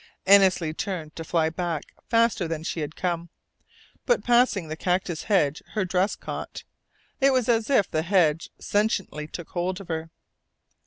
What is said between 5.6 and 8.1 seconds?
her dress caught. It was as if the